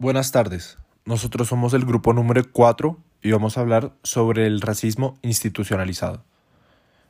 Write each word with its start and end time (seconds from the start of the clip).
Buenas 0.00 0.30
tardes. 0.30 0.78
Nosotros 1.06 1.48
somos 1.48 1.74
el 1.74 1.84
grupo 1.84 2.12
número 2.12 2.40
4 2.52 2.96
y 3.20 3.32
vamos 3.32 3.58
a 3.58 3.62
hablar 3.62 3.94
sobre 4.04 4.46
el 4.46 4.60
racismo 4.60 5.18
institucionalizado. 5.22 6.22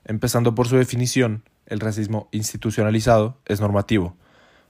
Empezando 0.06 0.54
por 0.54 0.68
su 0.68 0.78
definición, 0.78 1.42
el 1.66 1.80
racismo 1.80 2.30
institucionalizado 2.32 3.36
es 3.44 3.60
normativo, 3.60 4.16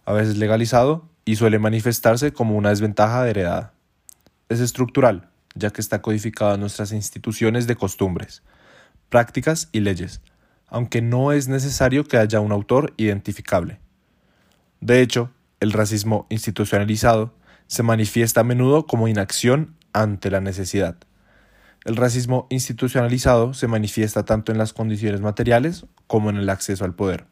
a 0.05 0.15
veces 0.15 0.37
legalizado 0.37 1.09
y 1.25 1.37
suele 1.37 1.61
manifestarse 1.61 2.33
como 2.33 2.57
una 2.57 2.71
desventaja 2.71 3.29
heredada. 3.29 3.73
Es 4.49 4.59
estructural, 4.59 5.29
ya 5.55 5.71
que 5.71 5.81
está 5.81 6.03
codificado 6.03 6.55
en 6.55 6.61
nuestras 6.61 6.91
instituciones 6.91 7.69
de 7.69 7.77
costumbres, 7.77 8.43
prácticas 9.11 9.69
y 9.71 9.79
leyes, 9.79 10.23
aunque 10.67 11.03
no 11.03 11.31
es 11.31 11.47
necesario 11.47 12.03
que 12.03 12.17
haya 12.17 12.41
un 12.41 12.51
autor 12.51 12.95
identificable. 12.97 13.79
De 14.81 15.03
hecho, 15.03 15.31
el 15.61 15.73
racismo 15.73 16.27
institucionalizado 16.31 17.38
se 17.69 17.85
manifiesta 17.85 18.41
a 18.41 18.45
menudo 18.45 18.87
como 18.87 19.07
inacción 19.07 19.77
ante 19.93 20.31
la 20.31 20.41
necesidad. 20.41 20.97
El 21.85 21.97
racismo 21.97 22.47
institucionalizado 22.51 23.55
se 23.55 23.69
manifiesta 23.69 24.25
tanto 24.25 24.51
en 24.51 24.59
las 24.59 24.73
condiciones 24.73 25.21
materiales 25.21 25.87
como 26.07 26.29
en 26.31 26.37
el 26.37 26.51
acceso 26.51 26.85
al 26.85 26.95
poder. 26.95 27.27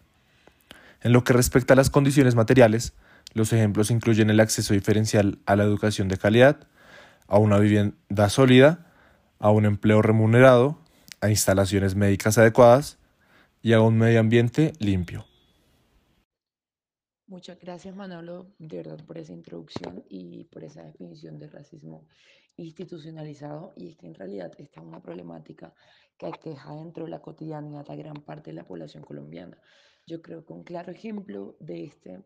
En 1.02 1.12
lo 1.12 1.24
que 1.24 1.32
respecta 1.32 1.74
a 1.74 1.76
las 1.76 1.90
condiciones 1.90 2.34
materiales, 2.34 2.92
los 3.34 3.52
ejemplos 3.52 3.90
incluyen 3.90 4.30
el 4.30 4.40
acceso 4.40 4.72
diferencial 4.72 5.38
a 5.46 5.56
la 5.56 5.64
educación 5.64 6.08
de 6.08 6.16
calidad, 6.16 6.58
a 7.28 7.38
una 7.38 7.58
vivienda 7.58 8.28
sólida, 8.30 8.86
a 9.38 9.50
un 9.50 9.66
empleo 9.66 10.00
remunerado, 10.00 10.78
a 11.20 11.28
instalaciones 11.28 11.96
médicas 11.96 12.38
adecuadas 12.38 12.98
y 13.62 13.72
a 13.72 13.80
un 13.80 13.98
medio 13.98 14.20
ambiente 14.20 14.72
limpio. 14.78 15.26
Muchas 17.28 17.58
gracias 17.58 17.96
Manolo, 17.96 18.54
de 18.60 18.76
verdad, 18.76 19.04
por 19.04 19.18
esa 19.18 19.32
introducción 19.32 20.04
y 20.08 20.44
por 20.44 20.62
esa 20.62 20.84
definición 20.84 21.40
de 21.40 21.48
racismo 21.48 22.06
institucionalizado. 22.56 23.72
Y 23.76 23.88
es 23.88 23.96
que 23.96 24.06
en 24.06 24.14
realidad 24.14 24.52
esta 24.58 24.80
es 24.80 24.86
una 24.86 25.02
problemática 25.02 25.74
que 26.16 26.26
aqueja 26.26 26.72
dentro 26.76 27.04
de 27.04 27.10
la 27.10 27.20
cotidianidad 27.20 27.90
a 27.90 27.96
gran 27.96 28.22
parte 28.22 28.50
de 28.50 28.54
la 28.54 28.64
población 28.64 29.02
colombiana. 29.02 29.60
Yo 30.06 30.22
creo 30.22 30.46
que 30.46 30.52
un 30.52 30.62
claro 30.62 30.92
ejemplo 30.92 31.56
de 31.58 31.84
este 31.84 32.24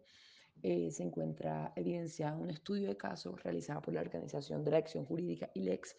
eh, 0.63 0.91
se 0.91 1.03
encuentra 1.03 1.73
evidenciado 1.77 2.37
en 2.37 2.43
un 2.43 2.51
estudio 2.51 2.89
de 2.89 2.99
casos 2.99 3.43
realizado 3.43 3.81
por 3.81 3.95
la 3.95 4.03
Organización 4.03 4.63
de 4.65 4.71
la 4.71 4.77
Acción 4.77 5.07
Jurídica 5.07 5.51
ILEX 5.55 5.97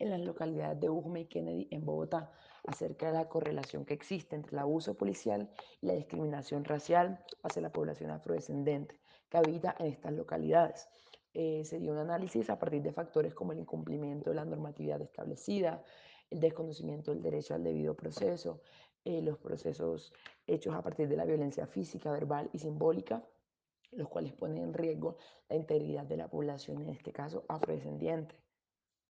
en 0.00 0.10
las 0.10 0.20
localidades 0.20 0.80
de 0.80 0.90
Ujme 0.90 1.20
y 1.20 1.26
Kennedy 1.26 1.68
en 1.70 1.84
Bogotá, 1.84 2.32
acerca 2.66 3.06
de 3.06 3.12
la 3.12 3.28
correlación 3.28 3.84
que 3.84 3.94
existe 3.94 4.34
entre 4.34 4.52
el 4.52 4.58
abuso 4.58 4.94
policial 4.94 5.50
y 5.80 5.86
la 5.86 5.94
discriminación 5.94 6.64
racial 6.64 7.24
hacia 7.42 7.62
la 7.62 7.70
población 7.70 8.10
afrodescendente 8.10 8.98
que 9.28 9.38
habita 9.38 9.76
en 9.78 9.86
estas 9.86 10.12
localidades. 10.12 10.88
Eh, 11.32 11.64
se 11.64 11.78
dio 11.78 11.92
un 11.92 11.98
análisis 11.98 12.50
a 12.50 12.58
partir 12.58 12.82
de 12.82 12.92
factores 12.92 13.34
como 13.34 13.52
el 13.52 13.60
incumplimiento 13.60 14.30
de 14.30 14.36
la 14.36 14.44
normatividad 14.44 15.00
establecida, 15.00 15.84
el 16.28 16.40
desconocimiento 16.40 17.12
del 17.12 17.22
derecho 17.22 17.54
al 17.54 17.62
debido 17.62 17.94
proceso, 17.94 18.62
eh, 19.04 19.22
los 19.22 19.38
procesos 19.38 20.12
hechos 20.46 20.74
a 20.74 20.82
partir 20.82 21.08
de 21.08 21.16
la 21.16 21.24
violencia 21.24 21.66
física, 21.66 22.10
verbal 22.10 22.50
y 22.52 22.58
simbólica, 22.58 23.24
los 23.92 24.08
cuales 24.08 24.32
ponen 24.32 24.58
en 24.58 24.74
riesgo 24.74 25.16
la 25.48 25.56
integridad 25.56 26.04
de 26.04 26.16
la 26.16 26.28
población, 26.28 26.82
en 26.82 26.90
este 26.90 27.12
caso 27.12 27.44
afrodescendiente. 27.48 28.34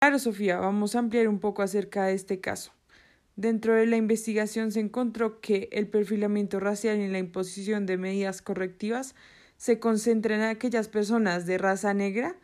Claro, 0.04 0.20
Sofía, 0.20 0.58
vamos 0.58 0.96
a 0.96 1.00
ampliar 1.00 1.30
un 1.30 1.40
poco 1.40 1.62
acerca 1.62 2.04
de 2.04 2.14
este 2.14 2.42
caso. 2.42 2.74
Dentro 3.38 3.74
de 3.74 3.86
la 3.86 3.96
investigación 3.96 4.74
se 4.74 4.82
encontró 4.82 5.40
que 5.40 5.70
el 5.72 5.88
perfilamiento 5.88 6.60
racial 6.60 7.00
y 7.00 7.08
la 7.08 7.20
imposición 7.20 7.86
de 7.86 7.96
medidas 7.96 8.42
correctivas 8.42 9.16
se 9.56 9.80
concentra 9.80 10.36
en 10.36 10.42
aquellas 10.42 10.90
personas 10.90 11.46
de 11.46 11.58
raza 11.58 11.94
negra 11.94 12.36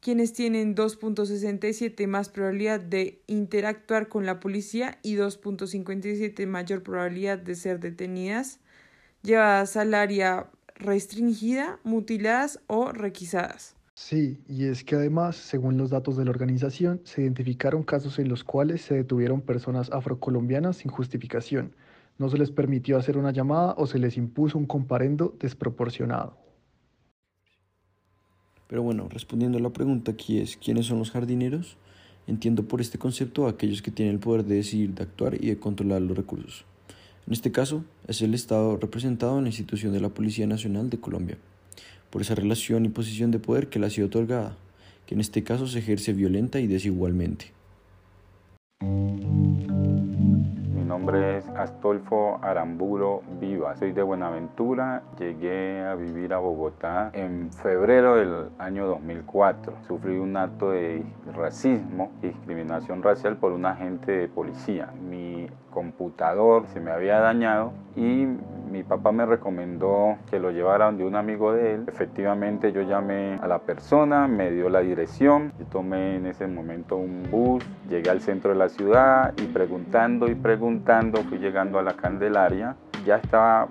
quienes 0.00 0.32
tienen 0.32 0.76
2.67 0.76 2.06
más 2.06 2.28
probabilidad 2.28 2.78
de 2.78 3.20
interactuar 3.26 4.06
con 4.06 4.24
la 4.24 4.38
policía 4.38 5.00
y 5.02 5.16
2.57 5.16 6.46
mayor 6.46 6.84
probabilidad 6.84 7.38
de 7.38 7.56
ser 7.56 7.80
detenidas, 7.80 8.60
llevadas 9.22 9.76
al 9.76 9.94
área 9.94 10.52
restringida, 10.76 11.80
mutiladas 11.82 12.60
o 12.68 12.92
requisadas. 12.92 13.74
Sí, 14.00 14.38
y 14.48 14.66
es 14.66 14.84
que 14.84 14.94
además, 14.94 15.34
según 15.34 15.76
los 15.76 15.90
datos 15.90 16.16
de 16.16 16.24
la 16.24 16.30
organización, 16.30 17.00
se 17.02 17.22
identificaron 17.22 17.82
casos 17.82 18.20
en 18.20 18.28
los 18.28 18.44
cuales 18.44 18.80
se 18.80 18.94
detuvieron 18.94 19.40
personas 19.40 19.90
afrocolombianas 19.90 20.76
sin 20.76 20.90
justificación. 20.90 21.74
No 22.16 22.30
se 22.30 22.38
les 22.38 22.52
permitió 22.52 22.96
hacer 22.96 23.18
una 23.18 23.32
llamada 23.32 23.74
o 23.76 23.88
se 23.88 23.98
les 23.98 24.16
impuso 24.16 24.56
un 24.56 24.66
comparendo 24.66 25.36
desproporcionado. 25.40 26.38
Pero 28.68 28.84
bueno, 28.84 29.08
respondiendo 29.10 29.58
a 29.58 29.60
la 29.60 29.70
pregunta 29.70 30.12
aquí 30.12 30.38
es, 30.38 30.56
¿quiénes 30.56 30.86
son 30.86 31.00
los 31.00 31.10
jardineros? 31.10 31.76
Entiendo 32.28 32.68
por 32.68 32.80
este 32.80 32.98
concepto 32.98 33.46
a 33.46 33.50
aquellos 33.50 33.82
que 33.82 33.90
tienen 33.90 34.14
el 34.14 34.20
poder 34.20 34.44
de 34.44 34.54
decidir, 34.54 34.94
de 34.94 35.02
actuar 35.02 35.34
y 35.34 35.48
de 35.48 35.58
controlar 35.58 36.00
los 36.02 36.16
recursos. 36.16 36.64
En 37.26 37.32
este 37.32 37.50
caso, 37.50 37.84
es 38.06 38.22
el 38.22 38.32
Estado 38.32 38.76
representado 38.76 39.38
en 39.38 39.44
la 39.44 39.50
institución 39.50 39.92
de 39.92 40.00
la 40.00 40.08
Policía 40.08 40.46
Nacional 40.46 40.88
de 40.88 41.00
Colombia 41.00 41.36
por 42.10 42.22
esa 42.22 42.34
relación 42.34 42.84
y 42.84 42.88
posición 42.88 43.30
de 43.30 43.38
poder 43.38 43.68
que 43.68 43.78
le 43.78 43.86
ha 43.86 43.90
sido 43.90 44.06
otorgada, 44.06 44.56
que 45.06 45.14
en 45.14 45.20
este 45.20 45.44
caso 45.44 45.66
se 45.66 45.80
ejerce 45.80 46.12
violenta 46.12 46.60
y 46.60 46.66
desigualmente. 46.66 47.52
Mi 48.80 50.84
nombre 50.84 51.38
es 51.38 51.48
Astolfo 51.48 52.38
Aramburo 52.42 53.22
Viva, 53.40 53.76
soy 53.76 53.92
de 53.92 54.02
Buenaventura, 54.02 55.02
llegué 55.18 55.82
a 55.82 55.94
vivir 55.94 56.32
a 56.32 56.38
Bogotá 56.38 57.10
en 57.12 57.52
febrero 57.52 58.16
del 58.16 58.48
año 58.58 58.86
2004. 58.86 59.74
Sufrí 59.86 60.16
un 60.16 60.36
acto 60.36 60.70
de 60.70 61.04
racismo 61.34 62.10
discriminación 62.22 63.02
racial 63.02 63.36
por 63.36 63.52
un 63.52 63.66
agente 63.66 64.12
de 64.12 64.28
policía. 64.28 64.92
Mi 65.08 65.48
computador 65.70 66.66
se 66.72 66.80
me 66.80 66.90
había 66.90 67.20
dañado 67.20 67.72
y 67.94 68.26
mi 68.70 68.82
papá 68.82 69.12
me 69.12 69.26
recomendó 69.26 70.16
que 70.30 70.38
lo 70.38 70.50
llevara 70.50 70.86
donde 70.86 71.04
un 71.04 71.16
amigo 71.16 71.52
de 71.52 71.74
él. 71.74 71.84
Efectivamente 71.88 72.72
yo 72.72 72.82
llamé 72.82 73.38
a 73.40 73.46
la 73.46 73.58
persona, 73.60 74.28
me 74.28 74.50
dio 74.50 74.68
la 74.68 74.80
dirección, 74.80 75.52
yo 75.58 75.66
tomé 75.66 76.16
en 76.16 76.26
ese 76.26 76.46
momento 76.46 76.96
un 76.96 77.28
bus, 77.30 77.64
llegué 77.88 78.10
al 78.10 78.20
centro 78.20 78.52
de 78.52 78.56
la 78.56 78.68
ciudad 78.68 79.32
y 79.36 79.46
preguntando 79.46 80.28
y 80.28 80.34
preguntando 80.34 81.22
fui 81.22 81.38
llegando 81.38 81.78
a 81.78 81.82
la 81.82 81.94
Candelaria. 81.94 82.76
Ya 83.04 83.16
estaba 83.16 83.68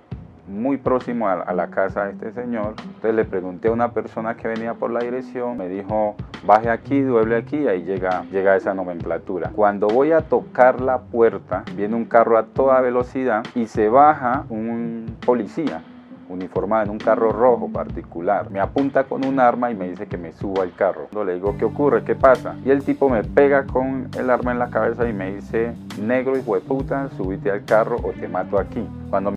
muy 0.48 0.78
próximo 0.78 1.28
a, 1.28 1.54
la 1.54 1.68
casa 1.68 2.06
de 2.06 2.12
este 2.12 2.32
señor. 2.32 2.76
Entonces 2.80 3.16
le 3.16 3.26
pregunté 3.26 3.68
a 3.68 3.72
una 3.72 3.92
persona 3.92 4.36
que 4.36 4.48
venía 4.48 4.74
por 4.74 4.92
la 4.92 5.00
dirección, 5.00 5.58
me 5.58 5.68
dijo, 5.68 6.16
baje 6.46 6.70
aquí, 6.70 7.02
duele 7.02 7.36
aquí, 7.36 7.58
y 7.58 7.68
ahí 7.68 7.84
llega, 7.84 8.24
llega 8.32 8.56
esa 8.56 8.74
nomenclatura. 8.74 9.52
Cuando 9.56 9.88
voy 9.88 10.12
a 10.12 10.22
tocar 10.22 10.82
la 10.82 11.00
puerta, 11.00 11.64
viene 11.76 11.96
un 11.96 12.06
carro 12.06 12.38
a 12.38 12.44
toda 12.44 12.82
velocidad 12.82 13.44
y 13.56 13.68
se 13.68 13.90
baja 13.90 14.46
un 14.50 15.18
policía 15.26 15.84
uniformado 16.30 16.84
en 16.84 16.90
un 16.92 16.98
carro 16.98 17.32
rojo 17.32 17.70
particular. 17.70 18.50
Me 18.52 18.60
apunta 18.60 19.06
con 19.06 19.26
un 19.26 19.40
arma 19.40 19.72
y 19.72 19.76
me 19.76 19.90
dice 19.90 20.08
que 20.08 20.18
me 20.18 20.34
suba 20.34 20.64
al 20.64 20.74
carro. 20.74 21.08
Le 21.26 21.36
digo, 21.36 21.56
¿qué 21.58 21.66
ocurre? 21.66 22.04
¿Qué 22.04 22.16
pasa? 22.16 22.56
Y 22.66 22.70
el 22.70 22.84
tipo 22.84 23.10
me 23.10 23.24
pega 23.24 23.66
con 23.66 24.10
el 24.18 24.30
arma 24.30 24.52
en 24.52 24.60
la 24.60 24.70
cabeza 24.70 25.08
y 25.08 25.14
me 25.14 25.36
dice, 25.36 25.74
negro 26.02 26.38
hijo 26.38 26.56
de 26.56 26.62
puta, 26.62 27.10
subite 27.16 27.52
al 27.52 27.66
carro 27.66 27.98
o 27.98 28.12
te 28.12 28.28
mato 28.28 28.60
aquí. 28.60 28.86
Cuando 29.10 29.37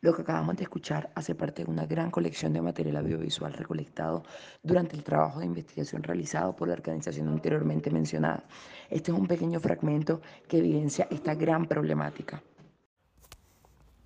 lo 0.00 0.14
que 0.14 0.22
acabamos 0.22 0.56
de 0.56 0.62
escuchar 0.62 1.10
hace 1.14 1.34
parte 1.34 1.64
de 1.64 1.70
una 1.70 1.86
gran 1.86 2.10
colección 2.10 2.52
de 2.52 2.62
material 2.62 2.96
audiovisual 2.96 3.52
recolectado 3.52 4.22
durante 4.62 4.96
el 4.96 5.04
trabajo 5.04 5.40
de 5.40 5.46
investigación 5.46 6.02
realizado 6.02 6.56
por 6.56 6.68
la 6.68 6.74
organización 6.74 7.28
anteriormente 7.28 7.90
mencionada. 7.90 8.44
Este 8.88 9.12
es 9.12 9.18
un 9.18 9.26
pequeño 9.26 9.60
fragmento 9.60 10.20
que 10.48 10.58
evidencia 10.58 11.06
esta 11.10 11.34
gran 11.34 11.66
problemática. 11.66 12.42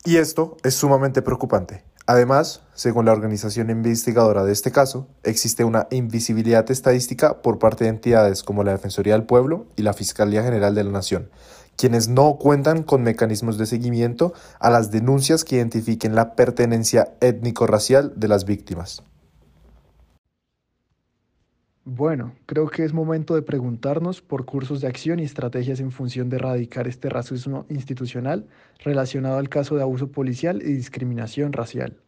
Y 0.05 0.17
esto 0.17 0.57
es 0.63 0.75
sumamente 0.75 1.23
preocupante. 1.23 1.85
Además, 2.07 2.61
según 2.75 3.07
la 3.07 3.13
organización 3.13 3.71
investigadora 3.71 4.45
de 4.45 4.53
este 4.53 4.71
caso, 4.71 5.09
existe 5.23 5.65
una 5.65 5.87
invisibilidad 5.91 6.71
estadística 6.71 7.41
por 7.41 7.59
parte 7.59 7.85
de 7.85 7.91
entidades 7.91 8.43
como 8.43 8.63
la 8.63 8.73
Defensoría 8.73 9.15
del 9.15 9.25
Pueblo 9.25 9.67
y 9.77 9.83
la 9.83 9.95
Fiscalía 9.95 10.43
General 10.43 10.75
de 10.75 10.85
la 10.85 10.91
Nación, 10.91 11.31
quienes 11.77 12.09
no 12.09 12.37
cuentan 12.39 12.83
con 12.83 13.03
mecanismos 13.03 13.59
de 13.59 13.67
seguimiento 13.67 14.33
a 14.61 14.71
las 14.71 14.91
denuncias 14.91 15.45
que 15.45 15.57
identifiquen 15.57 16.15
la 16.15 16.35
pertenencia 16.35 17.15
étnico-racial 17.21 18.13
de 18.17 18.29
las 18.29 18.45
víctimas. 18.45 19.03
Bueno, 21.87 22.35
creo 22.47 22.69
que 22.69 22.83
es 22.83 22.95
momento 22.95 23.35
de 23.35 23.43
preguntarnos 23.43 24.23
por 24.23 24.47
cursos 24.47 24.81
de 24.81 24.89
acción 24.89 25.21
y 25.21 25.25
estrategias 25.25 25.81
en 25.81 25.93
función 25.93 26.31
de 26.31 26.37
erradicar 26.37 26.89
este 26.89 27.11
racismo 27.11 27.67
institucional 27.69 28.47
relacionado 28.83 29.37
al 29.37 29.51
caso 29.51 29.77
de 29.77 29.83
abuso 29.83 30.11
policial 30.11 30.63
y 30.63 30.73
discriminación 30.73 31.53
racial. 31.53 32.01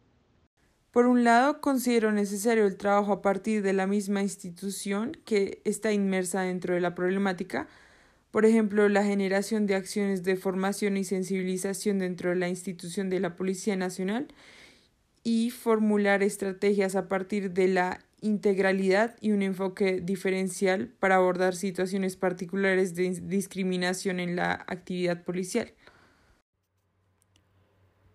Por 0.89 1.05
un 1.05 1.23
lado, 1.23 1.61
considero 1.61 2.11
necesario 2.11 2.65
el 2.65 2.75
trabajo 2.75 3.13
a 3.13 3.21
partir 3.21 3.61
de 3.61 3.73
la 3.73 3.85
misma 3.85 4.23
institución 4.23 5.11
que 5.25 5.61
está 5.63 5.91
inmersa 5.91 6.41
dentro 6.41 6.73
de 6.73 6.81
la 6.81 6.95
problemática, 6.95 7.67
por 8.31 8.45
ejemplo, 8.45 8.89
la 8.89 9.03
generación 9.03 9.67
de 9.67 9.75
acciones 9.75 10.23
de 10.23 10.35
formación 10.35 10.97
y 10.97 11.03
sensibilización 11.03 11.99
dentro 11.99 12.31
de 12.31 12.35
la 12.35 12.49
institución 12.49 13.09
de 13.09 13.19
la 13.19 13.35
Policía 13.35 13.75
Nacional 13.75 14.27
y 15.23 15.49
formular 15.49 16.23
estrategias 16.23 16.95
a 16.95 17.07
partir 17.07 17.51
de 17.51 17.67
la 17.67 17.99
integralidad 18.21 19.15
y 19.21 19.31
un 19.31 19.41
enfoque 19.41 20.01
diferencial 20.01 20.87
para 20.99 21.15
abordar 21.15 21.55
situaciones 21.55 22.15
particulares 22.15 22.95
de 22.95 23.09
discriminación 23.23 24.19
en 24.19 24.35
la 24.35 24.53
actividad 24.53 25.23
policial. 25.23 25.73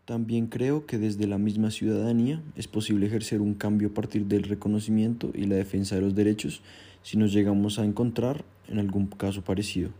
También 0.04 0.48
creo 0.48 0.84
que 0.84 0.98
desde 0.98 1.28
la 1.28 1.38
misma 1.38 1.70
ciudadanía 1.70 2.42
es 2.56 2.66
posible 2.66 3.06
ejercer 3.06 3.40
un 3.40 3.54
cambio 3.54 3.88
a 3.88 3.94
partir 3.94 4.26
del 4.26 4.42
reconocimiento 4.42 5.30
y 5.32 5.44
la 5.44 5.54
defensa 5.54 5.94
de 5.94 6.00
los 6.00 6.14
derechos 6.14 6.60
si 7.02 7.16
nos 7.16 7.32
llegamos 7.32 7.78
a 7.78 7.84
encontrar 7.84 8.44
en 8.68 8.80
algún 8.80 9.06
caso 9.06 9.42
parecido. 9.42 9.90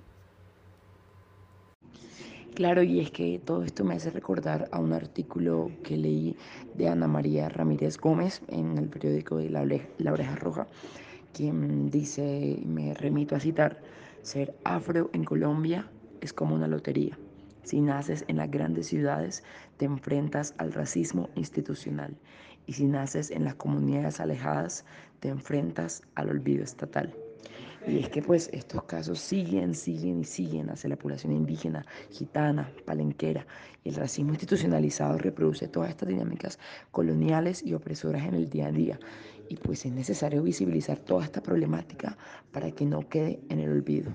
Claro, 2.55 2.83
y 2.83 3.01
es 3.01 3.11
que 3.11 3.41
todo 3.43 3.63
esto 3.63 3.83
me 3.85 3.95
hace 3.95 4.11
recordar 4.11 4.69
a 4.73 4.81
un 4.81 4.93
artículo 4.93 5.71
que 5.83 5.97
leí 5.97 6.37
de 6.75 6.89
Ana 6.89 7.07
María 7.07 7.49
Ramírez 7.49 7.97
Gómez 7.97 8.43
en 8.49 8.77
el 8.77 8.89
periódico 8.89 9.39
de 9.39 9.51
La, 9.51 10.13
Oreja 10.13 10.37
Roja, 10.37 10.67
quien 11.33 11.91
dice, 11.91 12.59
me 12.67 12.93
remito 12.93 13.37
a 13.37 13.41
citar, 13.41 13.81
ser 14.23 14.55
afro 14.65 15.11
en 15.15 15.25
Colombia 15.25 15.89
es 16.21 16.33
como 16.33 16.55
una 16.55 16.69
lotería. 16.69 17.17
Si 17.63 17.81
naces 17.81 18.25
en 18.29 18.37
las 18.37 18.51
grandes 18.51 18.89
ciudades, 18.89 19.45
te 19.77 19.85
enfrentas 19.85 20.55
al 20.59 20.73
racismo 20.73 21.29
institucional. 21.37 22.17
Y 22.67 22.75
si 22.75 22.87
naces 22.87 23.31
en 23.31 23.45
las 23.45 23.55
comunidades 23.55 24.21
alejadas, 24.21 24.85
te 25.21 25.29
enfrentas 25.29 26.03
al 26.15 26.31
olvido 26.31 26.65
estatal. 26.65 27.15
Y 27.87 27.99
es 27.99 28.09
que 28.11 28.23
pues 28.23 28.49
estos 28.53 28.85
casos 28.85 29.19
siguen, 29.19 29.75
siguen 29.75 30.21
y 30.21 30.25
siguen 30.25 30.71
hacia 30.71 30.91
la 30.91 30.97
población 30.97 31.33
indígena, 31.33 31.85
gitana, 32.11 32.71
palenquera. 32.85 33.45
Y 33.83 33.89
el 33.89 33.97
racismo 33.97 34.33
institucionalizado 34.33 35.19
reproduce 35.19 35.67
todas 35.67 35.91
estas 35.91 36.09
dinámicas 36.09 36.59
coloniales 36.93 37.63
y 37.63 37.75
opresoras 37.75 38.25
en 38.25 38.35
el 38.35 38.49
día 38.49 38.69
a 38.69 38.73
día. 38.73 39.01
Y 39.49 39.57
pues 39.57 39.85
es 39.85 39.93
necesario 39.93 40.43
visibilizar 40.43 40.99
toda 41.01 41.25
esta 41.25 41.43
problemática 41.43 42.17
para 42.53 42.71
que 42.71 42.87
no 42.87 43.09
quede 43.09 43.41
en 43.49 43.59
el 43.59 43.71
olvido. 43.71 44.15